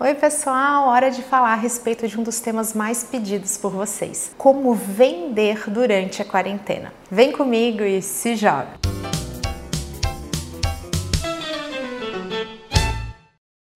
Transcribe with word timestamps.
Oi, 0.00 0.12
pessoal! 0.12 0.88
Hora 0.88 1.08
de 1.08 1.22
falar 1.22 1.52
a 1.52 1.54
respeito 1.54 2.08
de 2.08 2.18
um 2.18 2.24
dos 2.24 2.40
temas 2.40 2.74
mais 2.74 3.04
pedidos 3.04 3.56
por 3.56 3.70
vocês: 3.70 4.34
como 4.36 4.74
vender 4.74 5.70
durante 5.70 6.20
a 6.20 6.24
quarentena. 6.24 6.92
Vem 7.08 7.30
comigo 7.30 7.84
e 7.84 8.02
se 8.02 8.34
joga! 8.34 8.83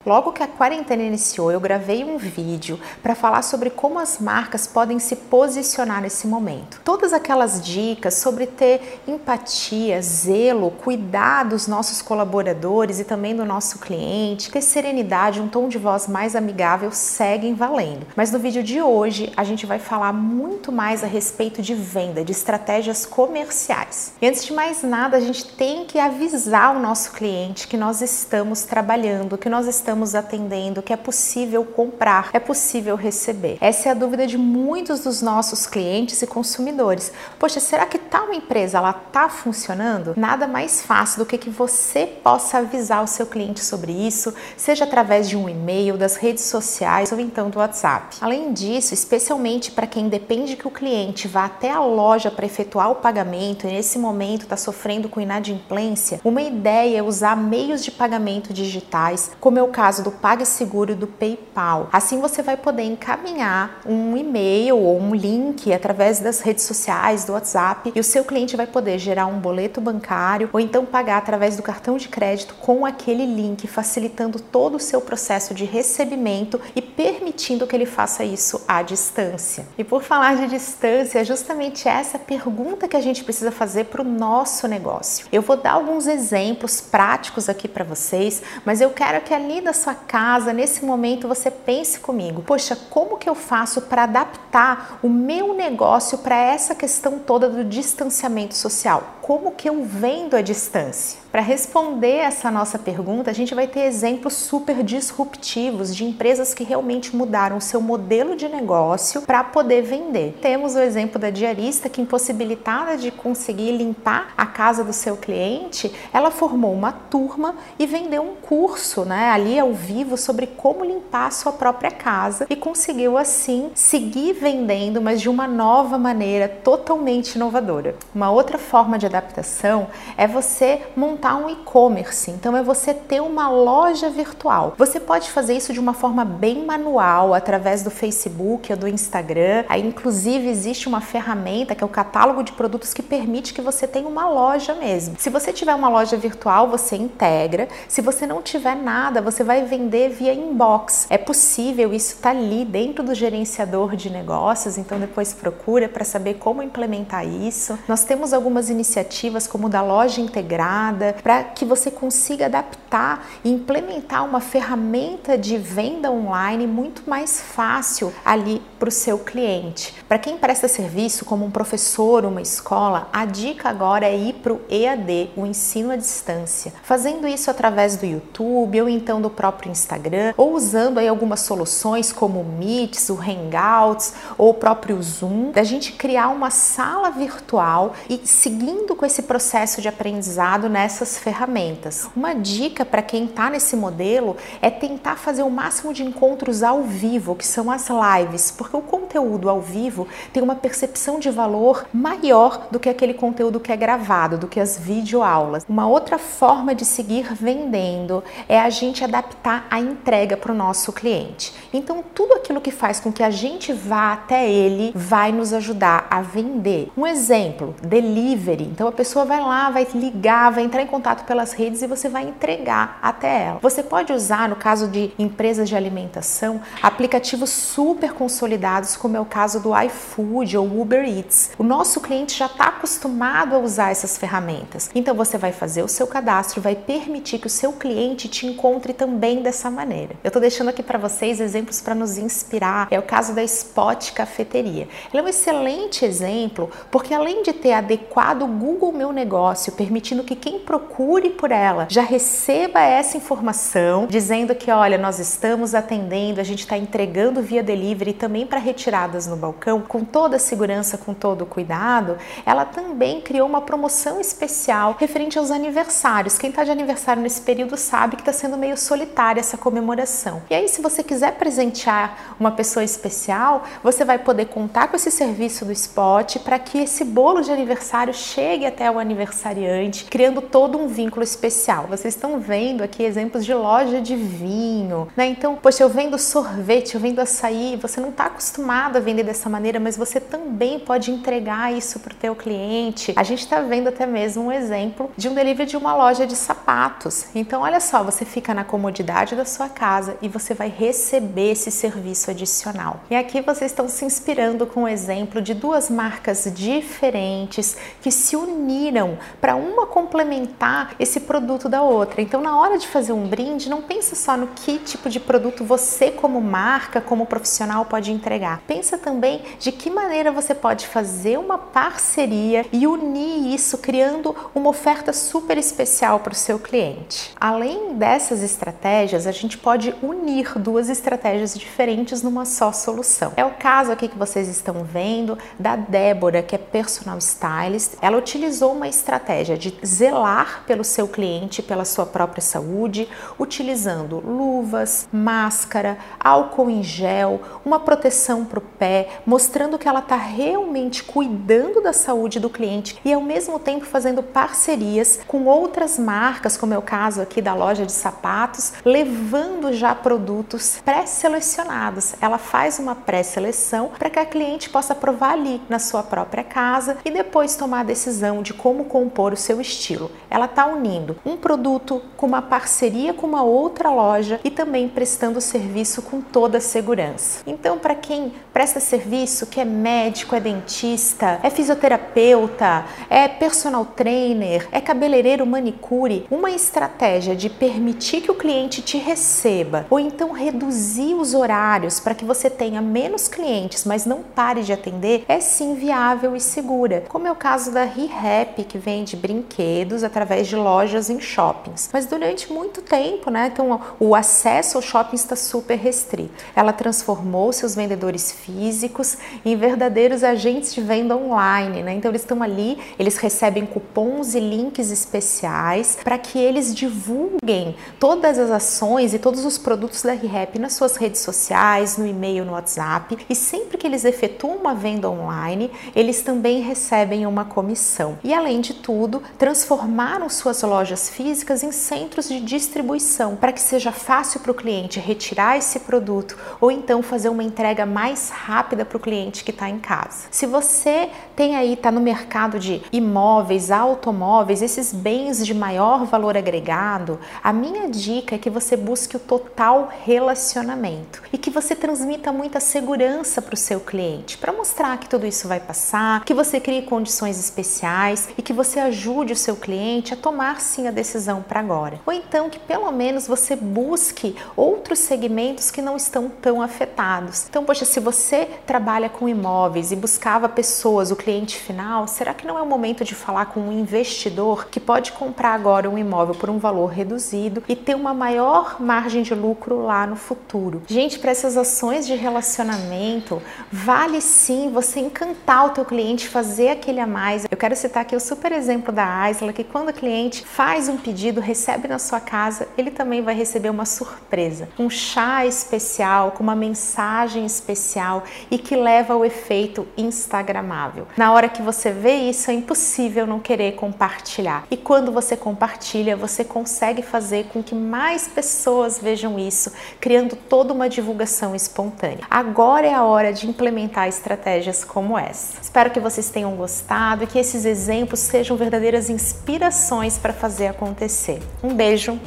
Logo 0.08 0.32
que 0.32 0.42
a 0.42 0.48
quarentena 0.48 1.02
iniciou, 1.02 1.52
eu 1.52 1.60
gravei 1.60 2.02
um 2.02 2.16
vídeo 2.16 2.80
para 3.02 3.14
falar 3.14 3.42
sobre 3.42 3.68
como 3.68 3.98
as 3.98 4.18
marcas 4.18 4.66
podem 4.66 4.98
se 4.98 5.14
posicionar 5.14 6.00
nesse 6.00 6.26
momento. 6.26 6.80
Todas 6.82 7.12
aquelas 7.12 7.62
dicas 7.62 8.14
sobre 8.14 8.46
ter 8.46 9.02
empatia, 9.06 10.00
zelo, 10.00 10.70
cuidar 10.70 11.44
dos 11.44 11.66
nossos 11.66 12.00
colaboradores 12.00 12.98
e 12.98 13.04
também 13.04 13.36
do 13.36 13.44
nosso 13.44 13.80
cliente, 13.80 14.50
ter 14.50 14.62
serenidade, 14.62 15.42
um 15.42 15.48
tom 15.48 15.68
de 15.68 15.76
voz 15.76 16.06
mais 16.06 16.34
amigável 16.34 16.90
seguem 16.90 17.52
valendo. 17.52 18.06
Mas 18.16 18.32
no 18.32 18.38
vídeo 18.38 18.62
de 18.62 18.80
hoje 18.80 19.30
a 19.36 19.44
gente 19.44 19.66
vai 19.66 19.78
falar 19.78 20.14
muito 20.14 20.72
mais 20.72 21.04
a 21.04 21.06
respeito 21.06 21.60
de 21.60 21.74
venda, 21.74 22.24
de 22.24 22.32
estratégias 22.32 23.04
comerciais. 23.04 24.14
E 24.22 24.26
antes 24.26 24.42
de 24.42 24.54
mais 24.54 24.82
nada, 24.82 25.18
a 25.18 25.20
gente 25.20 25.44
tem 25.48 25.84
que 25.84 25.98
avisar 25.98 26.74
o 26.74 26.80
nosso 26.80 27.12
cliente 27.12 27.68
que 27.68 27.76
nós 27.76 28.00
estamos 28.00 28.62
trabalhando, 28.62 29.36
que 29.36 29.50
nós 29.50 29.66
estamos 29.66 29.97
estamos 29.98 30.14
atendendo, 30.14 30.80
que 30.80 30.92
é 30.92 30.96
possível 30.96 31.64
comprar, 31.64 32.30
é 32.32 32.38
possível 32.38 32.94
receber. 32.94 33.58
Essa 33.60 33.88
é 33.88 33.92
a 33.92 33.94
dúvida 33.94 34.26
de 34.26 34.38
muitos 34.38 35.00
dos 35.00 35.20
nossos 35.20 35.66
clientes 35.66 36.22
e 36.22 36.26
consumidores. 36.26 37.10
Poxa, 37.38 37.58
será 37.58 37.84
que 37.84 37.98
tal 37.98 38.32
empresa 38.32 38.78
ela 38.78 38.92
tá 38.92 39.28
funcionando? 39.28 40.14
Nada 40.16 40.46
mais 40.46 40.82
fácil 40.82 41.18
do 41.18 41.26
que 41.26 41.36
que 41.36 41.50
você 41.50 42.06
possa 42.06 42.58
avisar 42.58 43.02
o 43.02 43.08
seu 43.08 43.26
cliente 43.26 43.64
sobre 43.64 43.90
isso, 43.90 44.32
seja 44.56 44.84
através 44.84 45.28
de 45.28 45.36
um 45.36 45.48
e-mail, 45.48 45.98
das 45.98 46.14
redes 46.14 46.44
sociais 46.44 47.10
ou 47.10 47.18
então 47.18 47.50
do 47.50 47.58
WhatsApp. 47.58 48.18
Além 48.20 48.52
disso, 48.52 48.94
especialmente 48.94 49.72
para 49.72 49.86
quem 49.86 50.08
depende 50.08 50.54
que 50.54 50.68
o 50.68 50.70
cliente 50.70 51.26
vá 51.26 51.46
até 51.46 51.72
a 51.72 51.80
loja 51.80 52.30
para 52.30 52.46
efetuar 52.46 52.90
o 52.90 52.96
pagamento 52.96 53.66
e 53.66 53.72
nesse 53.72 53.98
momento 53.98 54.42
está 54.42 54.56
sofrendo 54.56 55.08
com 55.08 55.20
inadimplência, 55.20 56.20
uma 56.22 56.42
ideia 56.42 56.98
é 56.98 57.02
usar 57.02 57.36
meios 57.36 57.82
de 57.82 57.90
pagamento 57.90 58.52
digitais, 58.52 59.32
como 59.40 59.58
é 59.58 59.62
o 59.62 59.68
caso 59.68 59.87
caso 59.88 60.02
do 60.02 60.10
PagSeguro 60.10 60.94
do 60.94 61.06
PayPal. 61.06 61.88
Assim 61.90 62.20
você 62.20 62.42
vai 62.42 62.58
poder 62.58 62.82
encaminhar 62.82 63.80
um 63.86 64.18
e-mail 64.18 64.76
ou 64.76 65.00
um 65.00 65.14
link 65.14 65.72
através 65.72 66.20
das 66.20 66.40
redes 66.40 66.64
sociais, 66.64 67.24
do 67.24 67.32
WhatsApp, 67.32 67.90
e 67.94 67.98
o 67.98 68.04
seu 68.04 68.22
cliente 68.22 68.54
vai 68.54 68.66
poder 68.66 68.98
gerar 68.98 69.24
um 69.24 69.38
boleto 69.38 69.80
bancário 69.80 70.50
ou 70.52 70.60
então 70.60 70.84
pagar 70.84 71.16
através 71.16 71.56
do 71.56 71.62
cartão 71.62 71.96
de 71.96 72.06
crédito 72.06 72.54
com 72.56 72.84
aquele 72.84 73.24
link, 73.24 73.66
facilitando 73.66 74.38
todo 74.38 74.74
o 74.74 74.80
seu 74.80 75.00
processo 75.00 75.54
de 75.54 75.64
recebimento 75.64 76.60
e 76.76 76.82
permitindo 76.82 77.66
que 77.66 77.74
ele 77.74 77.86
faça 77.86 78.22
isso 78.22 78.62
à 78.68 78.82
distância. 78.82 79.66
E 79.78 79.84
por 79.84 80.02
falar 80.02 80.36
de 80.36 80.48
distância, 80.48 81.20
é 81.20 81.24
justamente 81.24 81.88
essa 81.88 82.18
pergunta 82.18 82.86
que 82.86 82.96
a 82.96 83.00
gente 83.00 83.24
precisa 83.24 83.50
fazer 83.50 83.84
para 83.84 84.02
o 84.02 84.04
nosso 84.04 84.68
negócio. 84.68 85.26
Eu 85.32 85.40
vou 85.40 85.56
dar 85.56 85.72
alguns 85.72 86.06
exemplos 86.06 86.78
práticos 86.78 87.48
aqui 87.48 87.66
para 87.66 87.84
vocês, 87.84 88.42
mas 88.66 88.82
eu 88.82 88.90
quero 88.90 89.22
que 89.22 89.32
ali 89.32 89.62
da 89.62 89.77
sua 89.78 89.94
casa, 89.94 90.52
nesse 90.52 90.84
momento, 90.84 91.26
você 91.26 91.50
pense 91.50 92.00
comigo: 92.00 92.42
poxa, 92.42 92.76
como 92.90 93.16
que 93.16 93.28
eu 93.28 93.34
faço 93.34 93.82
para 93.82 94.02
adaptar 94.02 94.98
o 95.02 95.08
meu 95.08 95.54
negócio 95.54 96.18
para 96.18 96.36
essa 96.36 96.74
questão 96.74 97.18
toda 97.18 97.48
do 97.48 97.64
distanciamento 97.64 98.54
social? 98.54 99.17
Como 99.28 99.50
que 99.50 99.68
eu 99.68 99.84
vendo 99.84 100.34
a 100.34 100.40
distância? 100.40 101.20
Para 101.30 101.42
responder 101.42 102.16
essa 102.16 102.50
nossa 102.50 102.78
pergunta, 102.78 103.30
a 103.30 103.34
gente 103.34 103.54
vai 103.54 103.66
ter 103.66 103.80
exemplos 103.80 104.32
super 104.32 104.82
disruptivos 104.82 105.94
de 105.94 106.02
empresas 106.02 106.54
que 106.54 106.64
realmente 106.64 107.14
mudaram 107.14 107.58
o 107.58 107.60
seu 107.60 107.82
modelo 107.82 108.34
de 108.34 108.48
negócio 108.48 109.20
para 109.20 109.44
poder 109.44 109.82
vender. 109.82 110.38
Temos 110.40 110.74
o 110.74 110.78
exemplo 110.78 111.20
da 111.20 111.28
diarista 111.28 111.90
que, 111.90 112.00
impossibilitada 112.00 112.96
de 112.96 113.10
conseguir 113.10 113.72
limpar 113.72 114.32
a 114.34 114.46
casa 114.46 114.82
do 114.82 114.94
seu 114.94 115.18
cliente, 115.18 115.94
ela 116.10 116.30
formou 116.30 116.72
uma 116.72 116.92
turma 116.92 117.54
e 117.78 117.86
vendeu 117.86 118.22
um 118.22 118.34
curso, 118.34 119.04
né, 119.04 119.28
ali 119.28 119.58
ao 119.58 119.74
vivo 119.74 120.16
sobre 120.16 120.46
como 120.46 120.82
limpar 120.82 121.26
a 121.26 121.32
sua 121.32 121.52
própria 121.52 121.90
casa 121.90 122.46
e 122.48 122.56
conseguiu 122.56 123.18
assim 123.18 123.70
seguir 123.74 124.32
vendendo, 124.32 125.02
mas 125.02 125.20
de 125.20 125.28
uma 125.28 125.46
nova 125.46 125.98
maneira 125.98 126.48
totalmente 126.48 127.34
inovadora. 127.34 127.94
Uma 128.14 128.30
outra 128.30 128.56
forma 128.56 128.98
de 128.98 129.04
adaptação 129.18 129.88
é 130.16 130.26
você 130.26 130.82
montar 130.96 131.36
um 131.36 131.50
e-commerce. 131.50 132.30
Então 132.30 132.56
é 132.56 132.62
você 132.62 132.94
ter 132.94 133.20
uma 133.20 133.50
loja 133.50 134.08
virtual. 134.08 134.74
Você 134.78 134.98
pode 134.98 135.30
fazer 135.30 135.54
isso 135.54 135.72
de 135.72 135.80
uma 135.80 135.92
forma 135.92 136.24
bem 136.24 136.64
manual, 136.64 137.34
através 137.34 137.82
do 137.82 137.90
Facebook 137.90 138.72
ou 138.72 138.78
do 138.78 138.88
Instagram. 138.88 139.64
Aí 139.68 139.86
inclusive 139.86 140.48
existe 140.48 140.88
uma 140.88 141.00
ferramenta 141.00 141.74
que 141.74 141.82
é 141.82 141.86
o 141.86 141.90
catálogo 141.90 142.42
de 142.42 142.52
produtos 142.52 142.94
que 142.94 143.02
permite 143.02 143.52
que 143.52 143.60
você 143.60 143.86
tenha 143.86 144.08
uma 144.08 144.28
loja 144.28 144.74
mesmo. 144.74 145.16
Se 145.18 145.30
você 145.30 145.52
tiver 145.52 145.74
uma 145.74 145.88
loja 145.88 146.16
virtual, 146.16 146.68
você 146.68 146.96
integra. 146.96 147.68
Se 147.88 148.00
você 148.00 148.26
não 148.26 148.40
tiver 148.40 148.76
nada, 148.76 149.20
você 149.20 149.42
vai 149.42 149.64
vender 149.64 150.10
via 150.10 150.32
inbox. 150.32 151.06
É 151.10 151.18
possível, 151.18 151.92
isso 151.92 152.14
está 152.14 152.30
ali 152.30 152.64
dentro 152.64 153.02
do 153.02 153.14
gerenciador 153.14 153.96
de 153.96 154.10
negócios, 154.10 154.78
então 154.78 154.98
depois 154.98 155.32
procura 155.32 155.88
para 155.88 156.04
saber 156.04 156.34
como 156.34 156.62
implementar 156.62 157.26
isso. 157.26 157.78
Nós 157.88 158.04
temos 158.04 158.32
algumas 158.32 158.70
iniciativas 158.70 159.07
como 159.46 159.68
da 159.68 159.82
loja 159.82 160.20
integrada, 160.20 161.16
para 161.22 161.42
que 161.42 161.64
você 161.64 161.90
consiga 161.90 162.46
adaptar 162.46 163.26
e 163.44 163.50
implementar 163.50 164.24
uma 164.24 164.40
ferramenta 164.40 165.36
de 165.36 165.56
venda 165.56 166.10
online 166.10 166.66
muito 166.66 167.08
mais 167.08 167.40
fácil 167.40 168.12
ali 168.24 168.62
para 168.78 168.88
o 168.88 168.92
seu 168.92 169.18
cliente. 169.18 169.94
Para 170.06 170.18
quem 170.18 170.36
presta 170.36 170.68
serviço 170.68 171.24
como 171.24 171.46
um 171.46 171.50
professor, 171.50 172.24
uma 172.24 172.42
escola, 172.42 173.08
a 173.12 173.24
dica 173.24 173.68
agora 173.68 174.06
é 174.06 174.16
ir 174.16 174.34
para 174.34 174.52
o 174.52 174.60
EAD, 174.68 175.30
o 175.36 175.46
ensino 175.46 175.92
à 175.92 175.96
distância, 175.96 176.72
fazendo 176.82 177.26
isso 177.26 177.50
através 177.50 177.96
do 177.96 178.04
YouTube 178.04 178.82
ou 178.82 178.88
então 178.88 179.20
do 179.20 179.30
próprio 179.30 179.70
Instagram, 179.70 180.34
ou 180.36 180.54
usando 180.54 180.98
aí 180.98 181.08
algumas 181.08 181.40
soluções 181.40 182.12
como 182.12 182.40
o 182.40 182.44
Meets, 182.44 183.08
o 183.08 183.18
Hangouts 183.18 184.12
ou 184.36 184.50
o 184.50 184.54
próprio 184.54 185.02
Zoom, 185.02 185.52
da 185.52 185.64
gente 185.64 185.92
criar 185.92 186.28
uma 186.28 186.50
sala 186.50 187.10
virtual 187.10 187.94
e 188.08 188.20
seguindo 188.24 188.94
com 188.94 189.06
esse 189.06 189.22
processo 189.22 189.80
de 189.80 189.88
aprendizado 189.88 190.68
nessa 190.68 190.98
essas 190.98 191.18
ferramentas. 191.18 192.08
Uma 192.16 192.34
dica 192.34 192.84
para 192.84 193.02
quem 193.02 193.26
está 193.26 193.48
nesse 193.48 193.76
modelo 193.76 194.36
é 194.60 194.68
tentar 194.68 195.16
fazer 195.16 195.42
o 195.42 195.50
máximo 195.50 195.94
de 195.94 196.02
encontros 196.02 196.62
ao 196.62 196.82
vivo, 196.82 197.36
que 197.36 197.46
são 197.46 197.70
as 197.70 197.88
lives, 197.88 198.50
porque 198.50 198.67
o 198.76 198.82
conteúdo 198.82 199.48
ao 199.48 199.60
vivo 199.60 200.06
tem 200.32 200.42
uma 200.42 200.54
percepção 200.54 201.18
de 201.18 201.30
valor 201.30 201.86
maior 201.92 202.68
do 202.70 202.78
que 202.78 202.88
aquele 202.88 203.14
conteúdo 203.14 203.60
que 203.60 203.72
é 203.72 203.76
gravado, 203.76 204.38
do 204.38 204.46
que 204.46 204.60
as 204.60 204.78
videoaulas. 204.78 205.64
Uma 205.68 205.86
outra 205.86 206.18
forma 206.18 206.74
de 206.74 206.84
seguir 206.84 207.34
vendendo 207.34 208.22
é 208.48 208.60
a 208.60 208.70
gente 208.70 209.02
adaptar 209.02 209.66
a 209.70 209.80
entrega 209.80 210.36
para 210.36 210.52
o 210.52 210.54
nosso 210.54 210.92
cliente. 210.92 211.52
Então, 211.72 212.04
tudo 212.14 212.34
aquilo 212.34 212.60
que 212.60 212.70
faz 212.70 213.00
com 213.00 213.12
que 213.12 213.22
a 213.22 213.30
gente 213.30 213.72
vá 213.72 214.12
até 214.12 214.50
ele 214.50 214.92
vai 214.94 215.32
nos 215.32 215.52
ajudar 215.52 216.06
a 216.10 216.20
vender. 216.20 216.90
Um 216.96 217.06
exemplo, 217.06 217.74
delivery. 217.82 218.64
Então, 218.64 218.88
a 218.88 218.92
pessoa 218.92 219.24
vai 219.24 219.40
lá, 219.40 219.70
vai 219.70 219.86
ligar, 219.94 220.50
vai 220.50 220.64
entrar 220.64 220.82
em 220.82 220.86
contato 220.86 221.24
pelas 221.24 221.52
redes 221.52 221.82
e 221.82 221.86
você 221.86 222.08
vai 222.08 222.24
entregar 222.24 222.98
até 223.02 223.44
ela. 223.44 223.58
Você 223.60 223.82
pode 223.82 224.12
usar, 224.12 224.48
no 224.48 224.56
caso 224.56 224.88
de 224.88 225.12
empresas 225.18 225.68
de 225.68 225.76
alimentação, 225.76 226.60
aplicativos 226.82 227.50
super 227.50 228.12
consolidados, 228.12 228.57
como 228.98 229.16
é 229.16 229.20
o 229.20 229.24
caso 229.24 229.60
do 229.60 229.70
iFood 229.78 230.56
ou 230.56 230.80
Uber 230.80 231.04
Eats. 231.04 231.50
O 231.58 231.62
nosso 231.62 232.00
cliente 232.00 232.38
já 232.38 232.46
está 232.46 232.68
acostumado 232.68 233.54
a 233.54 233.58
usar 233.58 233.90
essas 233.90 234.16
ferramentas. 234.16 234.90
Então 234.94 235.14
você 235.14 235.38
vai 235.38 235.52
fazer 235.52 235.82
o 235.82 235.88
seu 235.88 236.06
cadastro, 236.06 236.60
vai 236.60 236.74
permitir 236.74 237.38
que 237.38 237.46
o 237.46 237.50
seu 237.50 237.72
cliente 237.72 238.28
te 238.28 238.46
encontre 238.46 238.92
também 238.92 239.42
dessa 239.42 239.70
maneira. 239.70 240.14
Eu 240.22 240.28
estou 240.28 240.40
deixando 240.40 240.68
aqui 240.68 240.82
para 240.82 240.98
vocês 240.98 241.40
exemplos 241.40 241.80
para 241.80 241.94
nos 241.94 242.18
inspirar. 242.18 242.88
É 242.90 242.98
o 242.98 243.02
caso 243.02 243.34
da 243.34 243.42
Spot 243.42 244.12
Cafeteria. 244.12 244.88
Ela 245.12 245.22
é 245.22 245.24
um 245.24 245.28
excelente 245.28 246.04
exemplo 246.04 246.70
porque 246.90 247.14
além 247.14 247.42
de 247.42 247.52
ter 247.52 247.72
adequado 247.72 248.42
o 248.42 248.46
Google 248.46 248.92
Meu 248.92 249.12
Negócio, 249.12 249.72
permitindo 249.72 250.24
que 250.24 250.34
quem 250.34 250.58
procure 250.58 251.30
por 251.30 251.50
ela, 251.50 251.86
já 251.88 252.02
receba 252.02 252.80
essa 252.80 253.16
informação 253.16 254.06
dizendo 254.08 254.54
que, 254.54 254.70
olha, 254.70 254.98
nós 254.98 255.18
estamos 255.18 255.74
atendendo, 255.74 256.40
a 256.40 256.44
gente 256.44 256.60
está 256.60 256.76
entregando 256.76 257.42
via 257.42 257.62
delivery 257.62 258.12
também 258.12 258.46
para 258.48 258.58
retiradas 258.58 259.26
no 259.26 259.36
balcão 259.36 259.80
com 259.80 260.02
toda 260.04 260.36
a 260.36 260.38
segurança, 260.38 260.98
com 260.98 261.14
todo 261.14 261.42
o 261.42 261.46
cuidado, 261.46 262.16
ela 262.44 262.64
também 262.64 263.20
criou 263.20 263.46
uma 263.46 263.60
promoção 263.60 264.20
especial 264.20 264.96
referente 264.98 265.38
aos 265.38 265.50
aniversários. 265.50 266.38
Quem 266.38 266.50
está 266.50 266.64
de 266.64 266.70
aniversário 266.70 267.22
nesse 267.22 267.40
período 267.42 267.76
sabe 267.76 268.16
que 268.16 268.22
está 268.22 268.32
sendo 268.32 268.56
meio 268.56 268.76
solitária 268.76 269.40
essa 269.40 269.56
comemoração. 269.56 270.42
E 270.50 270.54
aí, 270.54 270.68
se 270.68 270.80
você 270.80 271.02
quiser 271.02 271.32
presentear 271.32 272.36
uma 272.40 272.50
pessoa 272.50 272.82
especial, 272.82 273.64
você 273.82 274.04
vai 274.04 274.18
poder 274.18 274.46
contar 274.46 274.88
com 274.88 274.96
esse 274.96 275.10
serviço 275.10 275.64
do 275.64 275.72
Spot 275.72 276.38
para 276.38 276.58
que 276.58 276.78
esse 276.78 277.04
bolo 277.04 277.40
de 277.40 277.52
aniversário 277.52 278.14
chegue 278.14 278.66
até 278.66 278.90
o 278.90 278.98
aniversariante, 278.98 280.04
criando 280.04 280.40
todo 280.40 280.78
um 280.78 280.88
vínculo 280.88 281.22
especial. 281.22 281.86
Vocês 281.88 282.14
estão 282.14 282.40
vendo 282.40 282.82
aqui 282.82 283.02
exemplos 283.02 283.44
de 283.44 283.54
loja 283.54 284.00
de 284.00 284.16
vinho, 284.16 285.08
né? 285.16 285.26
Então, 285.26 285.56
poxa, 285.56 285.82
eu 285.82 285.88
vendo 285.88 286.18
sorvete, 286.18 286.94
eu 286.94 287.00
vendo 287.00 287.20
açaí, 287.20 287.78
você 287.80 288.00
não 288.00 288.10
está 288.10 288.26
acostumado 288.38 288.96
a 288.96 289.00
vender 289.00 289.24
dessa 289.24 289.48
maneira, 289.48 289.80
mas 289.80 289.96
você 289.96 290.20
também 290.20 290.78
pode 290.78 291.10
entregar 291.10 291.72
isso 291.72 291.98
para 291.98 292.12
o 292.12 292.16
teu 292.16 292.36
cliente. 292.36 293.12
A 293.16 293.24
gente 293.24 293.40
está 293.40 293.60
vendo 293.60 293.88
até 293.88 294.06
mesmo 294.06 294.44
um 294.44 294.52
exemplo 294.52 295.10
de 295.16 295.28
um 295.28 295.34
delivery 295.34 295.68
de 295.68 295.76
uma 295.76 295.94
loja 295.96 296.24
de 296.24 296.36
sapatos. 296.36 297.26
Então, 297.34 297.62
olha 297.62 297.80
só, 297.80 298.04
você 298.04 298.24
fica 298.24 298.54
na 298.54 298.62
comodidade 298.62 299.34
da 299.34 299.44
sua 299.44 299.68
casa 299.68 300.16
e 300.22 300.28
você 300.28 300.54
vai 300.54 300.68
receber 300.68 301.50
esse 301.50 301.72
serviço 301.72 302.30
adicional. 302.30 303.00
E 303.10 303.16
aqui 303.16 303.40
vocês 303.40 303.72
estão 303.72 303.88
se 303.88 304.04
inspirando 304.04 304.66
com 304.66 304.84
o 304.84 304.88
exemplo 304.88 305.42
de 305.42 305.52
duas 305.52 305.90
marcas 305.90 306.50
diferentes 306.54 307.76
que 308.00 308.12
se 308.12 308.36
uniram 308.36 309.18
para 309.40 309.56
uma 309.56 309.84
complementar 309.84 310.94
esse 311.00 311.20
produto 311.20 311.68
da 311.68 311.82
outra. 311.82 312.22
Então, 312.22 312.40
na 312.40 312.56
hora 312.56 312.78
de 312.78 312.86
fazer 312.86 313.12
um 313.12 313.26
brinde, 313.26 313.68
não 313.68 313.82
pensa 313.82 314.14
só 314.14 314.36
no 314.36 314.46
que 314.48 314.78
tipo 314.78 315.10
de 315.10 315.18
produto 315.18 315.64
você 315.64 316.12
como 316.12 316.40
marca, 316.40 317.00
como 317.00 317.26
profissional 317.26 317.84
pode 317.84 318.12
entregar. 318.12 318.27
Pensa 318.66 318.98
também 318.98 319.42
de 319.58 319.72
que 319.72 319.88
maneira 319.88 320.30
você 320.30 320.54
pode 320.54 320.86
fazer 320.86 321.38
uma 321.38 321.56
parceria 321.56 322.66
e 322.70 322.86
unir 322.86 323.54
isso 323.54 323.78
criando 323.78 324.36
uma 324.54 324.68
oferta 324.68 325.12
super 325.12 325.56
especial 325.56 326.20
para 326.20 326.32
o 326.32 326.36
seu 326.36 326.58
cliente. 326.58 327.32
Além 327.40 327.94
dessas 327.94 328.42
estratégias, 328.42 329.26
a 329.26 329.32
gente 329.32 329.56
pode 329.56 329.94
unir 330.02 330.58
duas 330.58 330.90
estratégias 330.90 331.54
diferentes 331.54 332.22
numa 332.22 332.44
só 332.44 332.70
solução. 332.70 333.32
É 333.36 333.44
o 333.44 333.52
caso 333.52 333.92
aqui 333.92 334.08
que 334.08 334.18
vocês 334.18 334.46
estão 334.46 334.84
vendo 334.84 335.38
da 335.58 335.74
Débora, 335.74 336.42
que 336.42 336.54
é 336.54 336.58
personal 336.58 337.16
stylist. 337.18 337.94
Ela 338.02 338.18
utilizou 338.18 338.72
uma 338.72 338.88
estratégia 338.88 339.56
de 339.56 339.74
zelar 339.84 340.64
pelo 340.66 340.84
seu 340.84 341.08
cliente, 341.08 341.62
pela 341.62 341.86
sua 341.86 342.04
própria 342.04 342.42
saúde, 342.42 343.08
utilizando 343.38 344.20
luvas, 344.20 345.08
máscara, 345.10 345.96
álcool 346.20 346.68
em 346.68 346.82
gel, 346.82 347.40
uma 347.64 347.80
proteção 347.80 348.17
para 348.44 348.58
o 348.58 348.62
pé, 348.62 349.20
mostrando 349.24 349.78
que 349.78 349.88
ela 349.88 350.00
está 350.00 350.16
realmente 350.16 351.02
cuidando 351.02 351.80
da 351.80 351.92
saúde 351.92 352.40
do 352.40 352.50
cliente 352.50 353.00
e 353.04 353.12
ao 353.12 353.20
mesmo 353.20 353.58
tempo 353.58 353.84
fazendo 353.84 354.22
parcerias 354.22 355.20
com 355.26 355.44
outras 355.44 355.98
marcas, 355.98 356.56
como 356.56 356.74
é 356.74 356.78
o 356.78 356.82
caso 356.82 357.20
aqui 357.20 357.40
da 357.40 357.54
loja 357.54 357.86
de 357.86 357.92
sapatos, 357.92 358.72
levando 358.84 359.72
já 359.72 359.94
produtos 359.94 360.80
pré-selecionados. 360.84 362.14
Ela 362.20 362.38
faz 362.38 362.78
uma 362.78 362.94
pré-seleção 362.94 363.90
para 363.98 364.10
que 364.10 364.18
a 364.18 364.26
cliente 364.26 364.70
possa 364.70 364.94
provar 364.94 365.32
ali 365.32 365.60
na 365.68 365.78
sua 365.78 366.02
própria 366.02 366.44
casa 366.44 366.98
e 367.04 367.10
depois 367.10 367.56
tomar 367.56 367.80
a 367.80 367.84
decisão 367.84 368.42
de 368.42 368.52
como 368.52 368.84
compor 368.84 369.32
o 369.32 369.36
seu 369.36 369.60
estilo. 369.60 370.10
Ela 370.28 370.46
está 370.46 370.66
unindo 370.66 371.16
um 371.24 371.36
produto 371.36 372.02
com 372.16 372.26
uma 372.26 372.42
parceria 372.42 373.14
com 373.14 373.26
uma 373.26 373.42
outra 373.42 373.90
loja 373.90 374.40
e 374.44 374.50
também 374.50 374.88
prestando 374.88 375.40
serviço 375.40 376.02
com 376.02 376.20
toda 376.20 376.58
a 376.58 376.60
segurança. 376.60 377.42
Então, 377.46 377.78
para 377.78 377.94
quem 378.08 378.32
presta 378.54 378.80
serviço, 378.80 379.44
que 379.44 379.60
é 379.60 379.66
médico, 379.66 380.34
é 380.34 380.40
dentista, 380.40 381.38
é 381.42 381.50
fisioterapeuta, 381.50 382.86
é 383.10 383.28
personal 383.28 383.84
trainer, 383.84 384.66
é 384.72 384.80
cabeleireiro, 384.80 385.44
manicure, 385.44 386.26
uma 386.30 386.50
estratégia 386.50 387.36
de 387.36 387.50
permitir 387.50 388.22
que 388.22 388.30
o 388.30 388.34
cliente 388.34 388.80
te 388.80 388.96
receba 388.96 389.86
ou 389.90 390.00
então 390.00 390.32
reduzir 390.32 391.12
os 391.16 391.34
horários 391.34 392.00
para 392.00 392.14
que 392.14 392.24
você 392.24 392.48
tenha 392.48 392.80
menos 392.80 393.28
clientes, 393.28 393.84
mas 393.84 394.06
não 394.06 394.22
pare 394.22 394.62
de 394.62 394.72
atender, 394.72 395.26
é 395.28 395.38
sim 395.38 395.74
viável 395.74 396.34
e 396.34 396.40
segura. 396.40 397.04
Como 397.10 397.26
é 397.26 397.30
o 397.30 397.36
caso 397.36 397.70
da 397.70 397.84
ReHap, 397.84 398.64
que 398.64 398.78
vende 398.78 399.16
brinquedos 399.16 400.02
através 400.02 400.48
de 400.48 400.56
lojas 400.56 401.10
em 401.10 401.20
shoppings. 401.20 401.90
Mas 401.92 402.06
durante 402.06 402.50
muito 402.50 402.80
tempo, 402.80 403.30
né? 403.30 403.50
Então 403.52 403.78
o 404.00 404.14
acesso 404.14 404.78
ao 404.78 404.82
shopping 404.82 405.16
está 405.16 405.36
super 405.36 405.76
restrito. 405.76 406.32
Ela 406.56 406.72
transformou 406.72 407.52
seus 407.52 407.74
vendedores 407.74 407.87
físicos 408.32 409.16
em 409.44 409.56
verdadeiros 409.56 410.24
agentes 410.24 410.74
de 410.74 410.80
venda 410.80 411.16
online, 411.16 411.82
né? 411.82 411.94
Então 411.94 412.10
eles 412.10 412.22
estão 412.22 412.42
ali, 412.42 412.78
eles 412.98 413.16
recebem 413.18 413.64
cupons 413.66 414.34
e 414.34 414.40
links 414.40 414.90
especiais 414.90 415.98
para 416.02 416.18
que 416.18 416.38
eles 416.38 416.74
divulguem 416.74 417.76
todas 417.98 418.38
as 418.38 418.50
ações 418.50 419.14
e 419.14 419.18
todos 419.18 419.44
os 419.44 419.58
produtos 419.58 420.02
da 420.02 420.12
ReHap 420.12 420.58
nas 420.58 420.74
suas 420.74 420.96
redes 420.96 421.20
sociais, 421.20 421.96
no 421.96 422.06
e-mail, 422.06 422.44
no 422.44 422.52
WhatsApp. 422.52 423.18
E 423.28 423.34
sempre 423.34 423.78
que 423.78 423.86
eles 423.86 424.04
efetuam 424.04 424.56
uma 424.56 424.74
venda 424.74 425.10
online, 425.10 425.70
eles 425.94 426.22
também 426.22 426.60
recebem 426.60 427.26
uma 427.26 427.44
comissão. 427.44 428.18
E 428.24 428.32
além 428.34 428.60
de 428.60 428.74
tudo, 428.74 429.22
transformaram 429.38 430.28
suas 430.28 430.62
lojas 430.62 431.08
físicas 431.08 431.62
em 431.62 431.72
centros 431.72 432.28
de 432.28 432.40
distribuição 432.40 433.36
para 433.36 433.52
que 433.52 433.60
seja 433.60 433.92
fácil 433.92 434.40
para 434.40 434.52
o 434.52 434.54
cliente 434.54 435.00
retirar 435.00 435.56
esse 435.56 435.80
produto 435.80 436.36
ou 436.60 436.70
então 436.70 437.02
fazer 437.02 437.28
uma 437.28 437.42
entrega 437.42 437.77
mais 437.86 438.30
rápida 438.30 438.84
para 438.84 438.96
o 438.96 439.00
cliente 439.00 439.44
que 439.44 439.50
está 439.50 439.68
em 439.68 439.78
casa. 439.78 440.26
Se 440.30 440.46
você 440.46 441.10
tem 441.36 441.56
aí, 441.56 441.74
está 441.74 441.90
no 441.90 442.00
mercado 442.00 442.58
de 442.58 442.82
imóveis, 442.92 443.70
automóveis, 443.70 444.62
esses 444.62 444.92
bens 444.92 445.44
de 445.44 445.54
maior 445.54 446.04
valor 446.04 446.36
agregado, 446.36 447.18
a 447.42 447.52
minha 447.52 447.88
dica 447.88 448.34
é 448.34 448.38
que 448.38 448.50
você 448.50 448.76
busque 448.76 449.16
o 449.16 449.20
total 449.20 449.88
relacionamento 450.04 451.22
e 451.32 451.38
que 451.38 451.50
você 451.50 451.74
transmita 451.74 452.32
muita 452.32 452.60
segurança 452.60 453.40
para 453.40 453.54
o 453.54 453.56
seu 453.56 453.80
cliente, 453.80 454.38
para 454.38 454.52
mostrar 454.52 454.98
que 454.98 455.08
tudo 455.08 455.26
isso 455.26 455.48
vai 455.48 455.60
passar, 455.60 456.24
que 456.24 456.34
você 456.34 456.60
crie 456.60 456.82
condições 456.82 457.38
especiais 457.38 458.28
e 458.36 458.42
que 458.42 458.52
você 458.52 458.80
ajude 458.80 459.32
o 459.32 459.36
seu 459.36 459.56
cliente 459.56 460.14
a 460.14 460.16
tomar 460.16 460.60
sim 460.60 460.86
a 460.86 460.90
decisão 460.90 461.42
para 461.42 461.60
agora. 461.60 462.00
Ou 462.06 462.12
então 462.12 462.50
que 462.50 462.58
pelo 462.58 462.90
menos 462.90 463.26
você 463.26 463.54
busque 463.54 464.34
outros 464.56 464.98
segmentos 464.98 465.70
que 465.70 465.82
não 465.82 465.96
estão 465.96 466.28
tão 466.28 466.60
afetados. 466.62 467.46
Então, 467.48 467.64
poxa, 467.68 467.84
se 467.84 468.00
você 468.00 468.48
trabalha 468.66 469.10
com 469.10 469.28
imóveis 469.28 469.92
e 469.92 469.96
buscava 469.96 470.48
pessoas, 470.48 471.10
o 471.10 471.16
cliente 471.16 471.58
final, 471.58 472.08
será 472.08 472.32
que 472.32 472.46
não 472.46 472.56
é 472.56 472.62
o 472.62 472.66
momento 472.66 473.04
de 473.04 473.14
falar 473.14 473.44
com 473.44 473.60
um 473.60 473.70
investidor 473.70 474.68
que 474.70 474.80
pode 474.80 475.12
comprar 475.12 475.52
agora 475.52 475.90
um 475.90 475.98
imóvel 475.98 476.34
por 476.34 476.48
um 476.48 476.56
valor 476.56 476.86
reduzido 476.86 477.62
e 477.68 477.76
ter 477.76 477.94
uma 477.94 478.14
maior 478.14 478.80
margem 478.80 479.22
de 479.22 479.34
lucro 479.34 479.84
lá 479.84 480.06
no 480.06 480.16
futuro? 480.16 480.80
Gente, 480.86 481.18
para 481.18 481.30
essas 481.30 481.58
ações 481.58 482.06
de 482.06 482.14
relacionamento, 482.14 483.42
vale 483.70 484.22
sim 484.22 484.70
você 484.72 485.00
encantar 485.00 485.66
o 485.66 485.68
teu 485.68 485.84
cliente, 485.84 486.26
fazer 486.26 486.70
aquele 486.70 487.00
a 487.00 487.06
mais. 487.06 487.44
Eu 487.50 487.56
quero 487.58 487.76
citar 487.76 488.00
aqui 488.00 488.16
o 488.16 488.20
super 488.20 488.50
exemplo 488.50 488.90
da 488.90 489.04
Aisla, 489.04 489.52
que 489.52 489.62
quando 489.62 489.90
o 489.90 489.92
cliente 489.92 490.42
faz 490.42 490.88
um 490.88 490.96
pedido, 490.96 491.38
recebe 491.38 491.86
na 491.86 491.98
sua 491.98 492.18
casa, 492.18 492.66
ele 492.78 492.90
também 492.90 493.20
vai 493.20 493.34
receber 493.34 493.68
uma 493.68 493.84
surpresa, 493.84 494.70
um 494.78 494.88
chá 494.88 495.44
especial 495.44 496.30
com 496.30 496.42
uma 496.42 496.56
mensagem 496.56 497.44
especial 497.58 498.22
e 498.50 498.58
que 498.58 498.76
leva 498.76 499.14
ao 499.14 499.24
efeito 499.24 499.86
instagramável. 499.96 501.06
Na 501.16 501.32
hora 501.32 501.48
que 501.48 501.60
você 501.62 501.90
vê 501.90 502.14
isso, 502.14 502.50
é 502.50 502.54
impossível 502.54 503.26
não 503.26 503.40
querer 503.40 503.72
compartilhar. 503.74 504.64
E 504.70 504.76
quando 504.76 505.12
você 505.12 505.36
compartilha, 505.36 506.16
você 506.16 506.44
consegue 506.44 507.02
fazer 507.02 507.46
com 507.52 507.62
que 507.62 507.74
mais 507.74 508.28
pessoas 508.28 508.98
vejam 508.98 509.38
isso, 509.38 509.72
criando 510.00 510.36
toda 510.36 510.72
uma 510.72 510.88
divulgação 510.88 511.54
espontânea. 511.54 512.24
Agora 512.30 512.86
é 512.86 512.94
a 512.94 513.02
hora 513.02 513.32
de 513.32 513.48
implementar 513.48 514.08
estratégias 514.08 514.84
como 514.84 515.18
essa. 515.18 515.60
Espero 515.60 515.90
que 515.90 516.00
vocês 516.00 516.30
tenham 516.30 516.54
gostado 516.56 517.24
e 517.24 517.26
que 517.26 517.38
esses 517.38 517.64
exemplos 517.64 518.20
sejam 518.20 518.56
verdadeiras 518.56 519.10
inspirações 519.10 520.16
para 520.18 520.32
fazer 520.32 520.68
acontecer. 520.68 521.40
Um 521.62 521.74
beijo, 521.74 522.18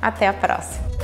até 0.00 0.28
a 0.28 0.32
próxima! 0.32 0.95